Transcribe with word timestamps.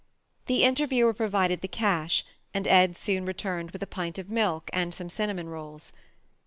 The 0.47 0.63
interviewer 0.63 1.13
provided 1.13 1.61
the 1.61 1.67
cash 1.67 2.25
and 2.55 2.65
Ed 2.67 2.97
soon 2.97 3.23
returned 3.23 3.69
with 3.69 3.83
a 3.83 3.85
pint 3.85 4.17
of 4.17 4.31
milk 4.31 4.71
and 4.73 4.95
some 4.95 5.11
cinnamon 5.11 5.47
rolls. 5.49 5.93